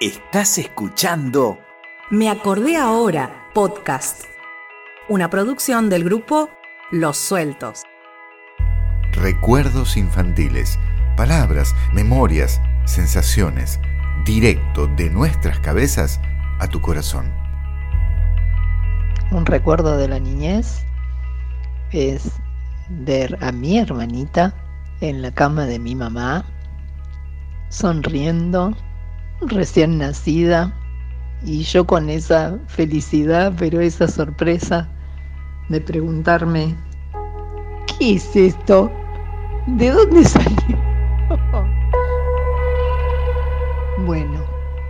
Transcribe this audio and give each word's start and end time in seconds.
Estás 0.00 0.58
escuchando 0.58 1.60
Me 2.10 2.28
acordé 2.28 2.76
ahora, 2.76 3.48
podcast. 3.54 4.24
Una 5.08 5.30
producción 5.30 5.88
del 5.88 6.02
grupo 6.02 6.50
Los 6.90 7.16
Sueltos. 7.16 7.84
Recuerdos 9.12 9.96
infantiles, 9.96 10.80
palabras, 11.16 11.76
memorias, 11.92 12.60
sensaciones, 12.86 13.78
directo 14.24 14.88
de 14.88 15.10
nuestras 15.10 15.60
cabezas 15.60 16.20
a 16.58 16.66
tu 16.66 16.80
corazón. 16.80 17.32
Un 19.30 19.46
recuerdo 19.46 19.96
de 19.96 20.08
la 20.08 20.18
niñez 20.18 20.84
es 21.92 22.32
ver 22.88 23.38
a 23.40 23.52
mi 23.52 23.78
hermanita 23.78 24.54
en 25.00 25.22
la 25.22 25.32
cama 25.32 25.66
de 25.66 25.78
mi 25.78 25.94
mamá, 25.94 26.44
sonriendo, 27.68 28.76
recién 29.40 29.98
nacida, 29.98 30.72
y 31.44 31.62
yo 31.62 31.86
con 31.86 32.08
esa 32.08 32.58
felicidad, 32.68 33.52
pero 33.58 33.80
esa 33.80 34.08
sorpresa 34.08 34.88
de 35.68 35.80
preguntarme, 35.80 36.74
¿qué 37.86 38.14
es 38.14 38.34
esto? 38.34 38.90
¿De 39.66 39.90
dónde 39.90 40.24
salió? 40.24 40.78
bueno, 44.06 44.40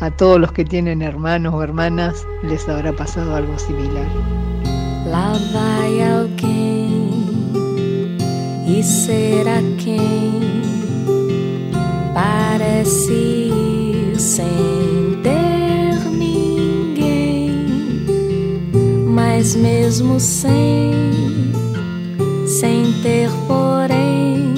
a 0.00 0.10
todos 0.10 0.40
los 0.40 0.52
que 0.52 0.64
tienen 0.64 1.02
hermanos 1.02 1.54
o 1.54 1.62
hermanas 1.62 2.26
les 2.42 2.68
habrá 2.68 2.92
pasado 2.92 3.34
algo 3.34 3.58
similar. 3.58 4.06
Lá 5.06 5.32
alguém, 6.18 7.14
e 8.66 8.82
será 8.82 9.62
quem 9.78 10.62
parece 12.12 13.67
sem 14.28 15.22
ter 15.22 15.38
mas 19.38 19.54
mesmo 19.54 20.18
sem, 20.18 20.92
sem 22.44 22.92
ter 23.02 23.30
porém, 23.46 24.52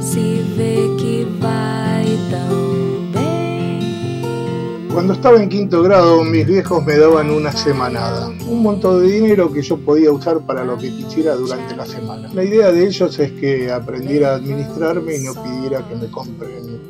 se 0.00 0.42
vê 0.56 0.90
que 0.98 1.26
vai 1.40 2.04
tão 2.28 3.12
bem. 3.12 4.90
Cuando 4.92 5.12
estaba 5.12 5.40
en 5.40 5.48
quinto 5.48 5.80
grado, 5.82 6.24
mis 6.24 6.44
viejos 6.44 6.84
me 6.84 6.98
daban 6.98 7.30
una 7.30 7.52
semanada, 7.52 8.28
un 8.48 8.62
montón 8.62 9.00
de 9.00 9.12
dinero 9.12 9.52
que 9.52 9.62
yo 9.62 9.78
podía 9.78 10.10
usar 10.10 10.40
para 10.40 10.64
lo 10.64 10.76
que 10.76 10.90
quisiera 10.90 11.36
durante 11.36 11.76
la 11.76 11.86
semana. 11.86 12.28
La 12.34 12.42
idea 12.42 12.72
de 12.72 12.84
ellos 12.84 13.16
es 13.18 13.30
que 13.30 13.70
aprendiera 13.70 14.32
a 14.32 14.36
administrarme 14.36 15.16
y 15.16 15.22
no 15.22 15.34
pidiera 15.34 15.88
que 15.88 15.94
me 15.94 16.10
compren 16.10 16.80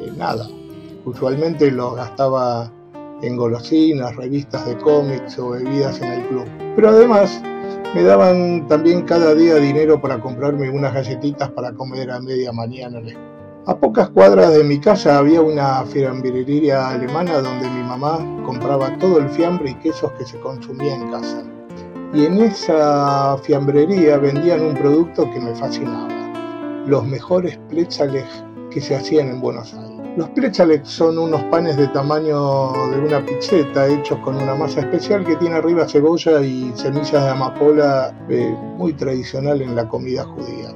eh, 0.00 0.12
nada. 0.16 0.48
Usualmente 1.04 1.70
lo 1.70 1.92
gastaba 1.94 2.70
en 3.22 3.36
golosinas, 3.36 4.14
revistas 4.16 4.66
de 4.66 4.76
cómics 4.78 5.38
o 5.38 5.50
bebidas 5.50 6.00
en 6.00 6.12
el 6.12 6.26
club. 6.28 6.44
Pero 6.76 6.88
además 6.88 7.42
me 7.94 8.02
daban 8.02 8.66
también 8.68 9.02
cada 9.02 9.34
día 9.34 9.56
dinero 9.56 10.00
para 10.00 10.20
comprarme 10.20 10.70
unas 10.70 10.94
galletitas 10.94 11.50
para 11.50 11.72
comer 11.72 12.10
a 12.10 12.20
media 12.20 12.52
mañana. 12.52 13.00
A 13.66 13.76
pocas 13.76 14.08
cuadras 14.10 14.52
de 14.54 14.64
mi 14.64 14.80
casa 14.80 15.18
había 15.18 15.40
una 15.40 15.84
fiambrería 15.84 16.88
alemana 16.88 17.38
donde 17.38 17.68
mi 17.68 17.82
mamá 17.82 18.18
compraba 18.44 18.96
todo 18.98 19.18
el 19.18 19.28
fiambre 19.28 19.70
y 19.70 19.74
quesos 19.74 20.10
que 20.12 20.24
se 20.24 20.40
consumía 20.40 20.96
en 20.96 21.10
casa. 21.10 21.44
Y 22.12 22.26
en 22.26 22.40
esa 22.40 23.38
fiambrería 23.38 24.18
vendían 24.18 24.62
un 24.62 24.74
producto 24.74 25.30
que 25.30 25.40
me 25.40 25.54
fascinaba, 25.54 26.08
los 26.86 27.04
mejores 27.06 27.56
plétzales 27.68 28.24
que 28.70 28.80
se 28.80 28.96
hacían 28.96 29.28
en 29.28 29.40
Buenos 29.40 29.72
Aires. 29.74 29.91
Los 30.14 30.28
plétzales 30.30 30.86
son 30.86 31.16
unos 31.16 31.42
panes 31.44 31.78
de 31.78 31.88
tamaño 31.88 32.70
de 32.90 32.98
una 33.00 33.24
pizzeta 33.24 33.88
hechos 33.88 34.18
con 34.18 34.36
una 34.36 34.54
masa 34.54 34.80
especial 34.80 35.24
que 35.24 35.36
tiene 35.36 35.56
arriba 35.56 35.88
cebolla 35.88 36.42
y 36.42 36.70
semillas 36.74 37.24
de 37.24 37.30
amapola 37.30 38.14
eh, 38.28 38.54
muy 38.76 38.92
tradicional 38.92 39.62
en 39.62 39.74
la 39.74 39.88
comida 39.88 40.24
judía. 40.24 40.74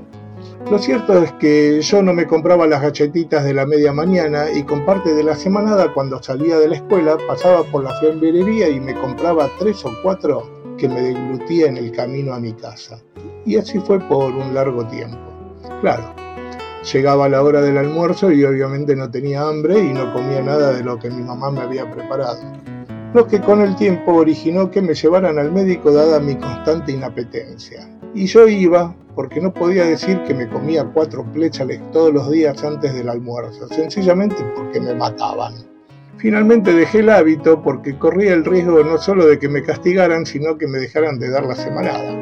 Lo 0.71 0.79
cierto 0.79 1.23
es 1.23 1.33
que 1.33 1.83
yo 1.83 2.03
no 2.03 2.15
me 2.15 2.27
compraba 2.27 2.67
las 2.67 2.81
galletitas 2.81 3.45
de 3.45 3.53
la 3.53 3.67
media 3.67 3.93
mañana 3.93 4.51
y 4.51 4.63
con 4.63 4.87
parte 4.87 5.13
de 5.13 5.23
la 5.23 5.37
semanada 5.37 5.93
cuando 5.93 6.23
salía 6.23 6.59
de 6.59 6.69
la 6.69 6.77
escuela 6.77 7.19
pasaba 7.29 7.63
por 7.65 7.85
la 7.85 7.95
fiambrería 8.01 8.71
y 8.71 8.81
me 8.81 8.95
compraba 8.95 9.51
tres 9.59 9.85
o 9.85 9.93
cuatro 10.03 10.49
que 10.79 10.89
me 10.89 11.03
deglutía 11.03 11.67
en 11.67 11.77
el 11.77 11.93
camino 11.93 12.33
a 12.33 12.41
mi 12.41 12.55
casa. 12.55 13.03
Y 13.45 13.57
así 13.57 13.79
fue 13.81 14.01
por 14.01 14.33
un 14.33 14.55
largo 14.55 14.87
tiempo. 14.87 15.19
Claro, 15.83 16.26
llegaba 16.93 17.29
la 17.29 17.43
hora 17.43 17.61
del 17.61 17.79
almuerzo 17.79 18.31
y 18.31 18.45
obviamente 18.45 18.95
no 18.95 19.11
tenía 19.11 19.43
hambre 19.43 19.79
y 19.81 19.93
no 19.93 20.13
comía 20.13 20.41
nada 20.41 20.73
de 20.73 20.85
lo 20.85 20.99
que 20.99 21.11
mi 21.11 21.23
mamá 21.23 21.51
me 21.51 21.61
había 21.61 21.91
preparado. 21.91 22.41
Lo 23.13 23.27
que 23.27 23.41
con 23.41 23.61
el 23.61 23.75
tiempo 23.77 24.15
originó 24.15 24.71
que 24.71 24.83
me 24.83 24.95
llevaran 24.95 25.39
al 25.39 25.51
médico 25.51 25.93
dada 25.93 26.21
mi 26.21 26.37
constante 26.37 26.93
inapetencia. 26.93 27.89
Y 28.15 28.27
yo 28.27 28.47
iba 28.47 28.95
porque 29.15 29.41
no 29.41 29.53
podía 29.53 29.85
decir 29.85 30.23
que 30.25 30.35
me 30.35 30.49
comía 30.49 30.85
cuatro 30.85 31.25
pléchales 31.33 31.81
todos 31.93 32.13
los 32.13 32.31
días 32.31 32.63
antes 32.63 32.95
del 32.95 33.09
almuerzo, 33.09 33.69
sencillamente 33.69 34.37
porque 34.55 34.81
me 34.81 34.95
mataban. 34.95 35.55
Finalmente 36.19 36.73
dejé 36.73 37.01
el 37.01 37.11
hábito 37.11 37.63
porque 37.63 37.99
corría 37.99 38.33
el 38.33 38.45
riesgo 38.45 38.83
no 38.85 38.99
solo 38.99 39.27
de 39.27 39.39
que 39.39 39.49
me 39.49 39.63
castigaran, 39.63 40.25
sino 40.25 40.57
que 40.57 40.67
me 40.67 40.79
dejaran 40.79 41.19
de 41.19 41.31
dar 41.31 41.45
la 41.45 41.55
semanada. 41.55 42.13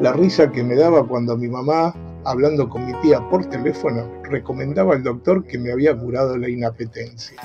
La 0.00 0.12
risa 0.12 0.50
que 0.52 0.62
me 0.62 0.76
daba 0.76 1.06
cuando 1.06 1.36
mi 1.36 1.48
mamá, 1.48 1.94
hablando 2.24 2.68
con 2.68 2.86
mi 2.86 2.92
tía 3.00 3.20
por 3.28 3.44
teléfono, 3.46 4.06
recomendaba 4.24 4.94
al 4.94 5.02
doctor 5.02 5.44
que 5.44 5.58
me 5.58 5.72
había 5.72 5.96
curado 5.96 6.36
la 6.36 6.48
inapetencia. 6.48 7.40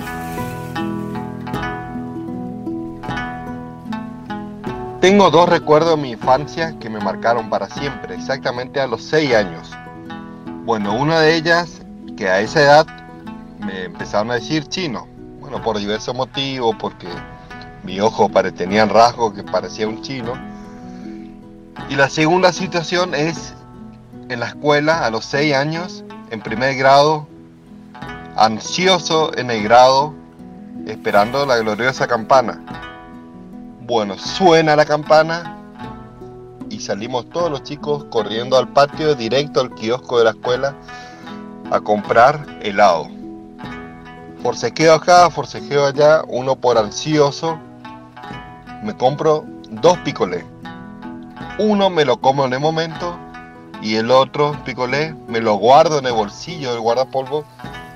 Tengo 5.00 5.30
dos 5.30 5.48
recuerdos 5.48 5.96
de 5.96 6.02
mi 6.02 6.12
infancia 6.12 6.78
que 6.78 6.88
me 6.88 6.98
marcaron 6.98 7.50
para 7.50 7.68
siempre, 7.68 8.14
exactamente 8.14 8.80
a 8.80 8.86
los 8.86 9.02
6 9.02 9.34
años. 9.34 9.70
Bueno, 10.64 10.94
una 10.98 11.20
de 11.20 11.34
ellas, 11.34 11.82
que 12.16 12.26
a 12.28 12.40
esa 12.40 12.62
edad 12.62 12.86
me 13.58 13.84
empezaron 13.84 14.30
a 14.30 14.34
decir 14.36 14.66
chino. 14.66 15.06
Bueno, 15.40 15.60
por 15.60 15.78
diversos 15.78 16.14
motivos, 16.14 16.74
porque 16.80 17.06
mi 17.82 18.00
ojo 18.00 18.30
tenían 18.56 18.88
rasgos 18.88 19.34
que 19.34 19.42
parecía 19.42 19.86
un 19.86 20.00
chino. 20.00 20.32
Y 21.90 21.96
la 21.96 22.08
segunda 22.08 22.50
situación 22.50 23.14
es 23.14 23.54
en 24.28 24.40
la 24.40 24.46
escuela, 24.46 25.04
a 25.04 25.10
los 25.10 25.24
6 25.26 25.54
años, 25.54 26.04
en 26.30 26.40
primer 26.40 26.76
grado, 26.76 27.26
ansioso 28.36 29.36
en 29.36 29.50
el 29.50 29.62
grado, 29.62 30.14
esperando 30.86 31.46
la 31.46 31.56
gloriosa 31.58 32.06
campana. 32.06 32.60
Bueno, 33.82 34.18
suena 34.18 34.76
la 34.76 34.84
campana 34.84 35.58
y 36.70 36.80
salimos 36.80 37.28
todos 37.30 37.50
los 37.50 37.62
chicos 37.62 38.04
corriendo 38.04 38.56
al 38.56 38.68
patio, 38.68 39.14
directo 39.14 39.60
al 39.60 39.70
kiosco 39.70 40.18
de 40.18 40.24
la 40.24 40.30
escuela, 40.30 40.74
a 41.70 41.80
comprar 41.80 42.46
helado. 42.62 43.08
Forcejeo 44.42 44.94
acá, 44.94 45.30
forcejeo 45.30 45.86
allá, 45.86 46.22
uno 46.28 46.56
por 46.56 46.76
ansioso, 46.76 47.58
me 48.82 48.96
compro 48.96 49.44
dos 49.70 49.96
picolés. 49.98 50.44
Uno 51.58 51.88
me 51.88 52.04
lo 52.04 52.20
como 52.20 52.44
en 52.44 52.52
el 52.52 52.60
momento 52.60 53.13
y 53.84 53.96
el 53.96 54.10
otro 54.10 54.56
picolé 54.64 55.14
me 55.28 55.40
lo 55.40 55.56
guardo 55.56 55.98
en 55.98 56.06
el 56.06 56.14
bolsillo 56.14 56.72
del 56.72 56.80
guardapolvo 56.80 57.44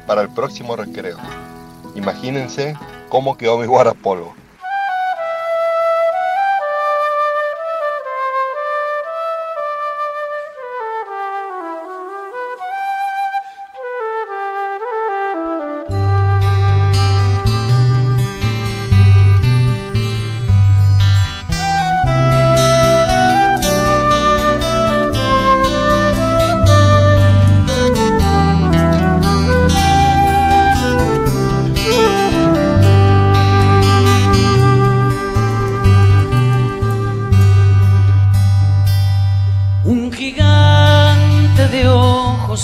para 0.06 0.20
el 0.20 0.28
próximo 0.28 0.76
recreo. 0.76 1.16
Imagínense 1.94 2.76
cómo 3.08 3.38
quedó 3.38 3.56
mi 3.56 3.64
guardapolvo. 3.64 4.34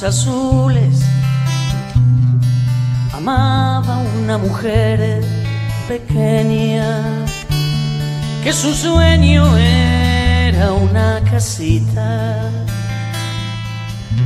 Azules 0.02 1.02
amaba 3.12 3.98
una 4.18 4.36
mujer 4.38 5.22
pequeña 5.86 7.02
que 8.42 8.52
su 8.52 8.74
sueño 8.74 9.56
era 9.56 10.72
una 10.72 11.20
casita 11.30 12.50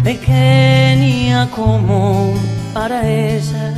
pequeña 0.03 1.49
como 1.51 2.33
para 2.73 3.07
ella 3.07 3.75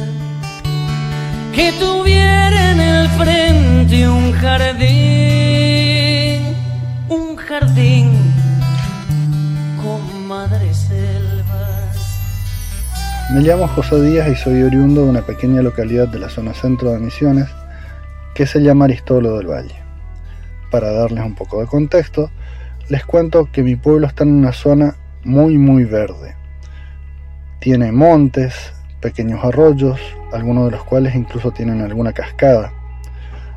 que 1.53 1.73
tuviera 1.73 2.73
en 2.73 2.81
el 2.81 3.09
frente 3.11 4.09
un 4.09 4.33
jardín, 4.33 4.81
un 7.09 7.37
jardín 7.37 8.13
con 9.83 10.29
madres 10.29 10.77
selvas. 10.89 11.30
Me 13.33 13.43
llamo 13.43 13.69
José 13.69 14.03
Díaz 14.03 14.29
y 14.29 14.35
soy 14.35 14.65
oriundo 14.65 15.05
de 15.05 15.11
una 15.11 15.23
pequeña 15.23 15.63
localidad 15.63 16.09
de 16.09 16.19
la 16.19 16.29
zona 16.29 16.53
centro 16.53 16.91
de 16.91 16.99
Misiones 16.99 17.49
que 18.35 18.45
se 18.45 18.61
llama 18.61 18.87
Aristolo 18.87 19.37
del 19.37 19.47
Valle. 19.47 19.77
Para 20.73 20.91
darles 20.91 21.25
un 21.25 21.37
poco 21.37 21.61
de 21.61 21.69
contexto, 21.69 22.29
les 22.89 23.05
cuento 23.05 23.49
que 23.53 23.63
mi 23.63 23.77
pueblo 23.77 24.09
está 24.09 24.25
en 24.25 24.33
una 24.33 24.53
zona 24.53 24.97
muy 25.23 25.59
muy 25.59 25.85
verde. 25.85 26.35
Tiene 27.61 27.93
montes, 27.93 28.73
pequeños 29.01 29.45
arroyos, 29.45 30.01
algunos 30.33 30.65
de 30.65 30.73
los 30.73 30.83
cuales 30.83 31.15
incluso 31.15 31.53
tienen 31.53 31.83
alguna 31.83 32.13
cascada. 32.13 32.73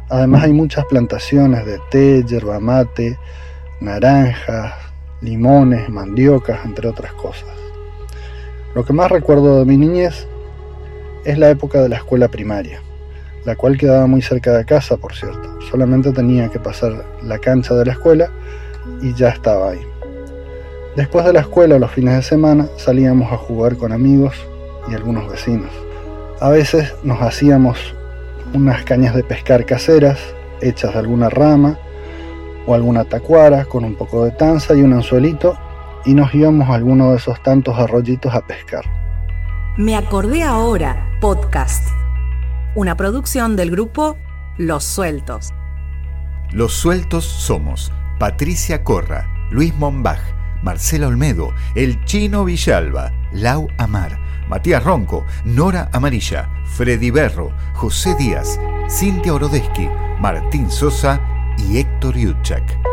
Además 0.07 0.43
hay 0.43 0.53
muchas 0.53 0.85
plantaciones 0.85 1.65
de 1.65 1.79
té, 1.89 2.23
yerba 2.23 2.59
mate, 2.59 3.17
naranjas, 3.81 4.75
limones, 5.21 5.89
mandiocas, 5.89 6.63
entre 6.63 6.87
otras 6.87 7.13
cosas. 7.13 7.49
Lo 8.75 8.83
que 8.83 8.93
más 8.93 9.11
recuerdo 9.11 9.59
de 9.59 9.65
mi 9.65 9.77
niñez 9.77 10.27
es 11.25 11.37
la 11.37 11.49
época 11.49 11.81
de 11.81 11.89
la 11.89 11.97
escuela 11.97 12.27
primaria, 12.27 12.81
la 13.45 13.55
cual 13.55 13.77
quedaba 13.77 14.07
muy 14.07 14.21
cerca 14.21 14.57
de 14.57 14.65
casa, 14.65 14.97
por 14.97 15.13
cierto. 15.13 15.61
Solamente 15.69 16.11
tenía 16.11 16.49
que 16.49 16.59
pasar 16.59 17.05
la 17.21 17.37
cancha 17.37 17.75
de 17.75 17.85
la 17.85 17.91
escuela 17.91 18.31
y 19.01 19.13
ya 19.13 19.29
estaba 19.29 19.69
ahí. 19.69 19.81
Después 20.95 21.23
de 21.25 21.33
la 21.33 21.41
escuela, 21.41 21.77
los 21.77 21.91
fines 21.91 22.15
de 22.15 22.23
semana, 22.23 22.67
salíamos 22.77 23.31
a 23.31 23.37
jugar 23.37 23.77
con 23.77 23.91
amigos 23.91 24.35
y 24.89 24.95
algunos 24.95 25.29
vecinos. 25.29 25.71
A 26.39 26.49
veces 26.49 26.93
nos 27.03 27.21
hacíamos 27.21 27.95
unas 28.53 28.83
cañas 28.83 29.15
de 29.15 29.23
pescar 29.23 29.65
caseras, 29.65 30.19
hechas 30.61 30.93
de 30.93 30.99
alguna 30.99 31.29
rama 31.29 31.77
o 32.65 32.73
alguna 32.73 33.05
tacuara 33.05 33.65
con 33.65 33.85
un 33.85 33.95
poco 33.95 34.25
de 34.25 34.31
tanza 34.31 34.73
y 34.73 34.81
un 34.81 34.93
anzuelito, 34.93 35.57
y 36.05 36.13
nos 36.13 36.33
íbamos 36.33 36.69
a 36.69 36.75
alguno 36.75 37.11
de 37.11 37.17
esos 37.17 37.41
tantos 37.43 37.77
arroyitos 37.77 38.33
a 38.33 38.45
pescar. 38.45 38.83
Me 39.77 39.95
acordé 39.95 40.43
ahora, 40.43 41.17
podcast. 41.19 41.87
Una 42.75 42.95
producción 42.95 43.55
del 43.55 43.71
grupo 43.71 44.17
Los 44.57 44.83
Sueltos. 44.83 45.51
Los 46.51 46.73
sueltos 46.73 47.25
somos 47.25 47.91
Patricia 48.19 48.83
Corra, 48.83 49.49
Luis 49.49 49.73
Mombach, 49.75 50.21
Marcela 50.61 51.07
Olmedo, 51.07 51.53
El 51.75 52.03
Chino 52.05 52.45
Villalba, 52.45 53.11
Lau 53.31 53.67
Amar, 53.77 54.19
Matías 54.47 54.83
Ronco, 54.83 55.25
Nora 55.45 55.89
Amarilla, 55.93 56.49
Freddy 56.65 57.09
Berro, 57.11 57.51
José 57.73 58.15
Díaz, 58.15 58.59
Cintia 58.89 59.33
Orodeschi, 59.33 59.89
Martín 60.19 60.69
Sosa 60.69 61.19
y 61.57 61.79
Héctor 61.79 62.15
Yutchak. 62.15 62.92